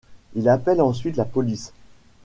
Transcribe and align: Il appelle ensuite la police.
Il 0.33 0.49
appelle 0.49 0.81
ensuite 0.81 1.15
la 1.15 1.25
police. 1.25 1.73